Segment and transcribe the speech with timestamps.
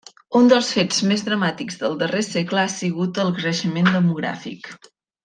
[0.37, 4.71] Un dels fets més dramàtics del darrer segle ha sigut el creixement demogràfic.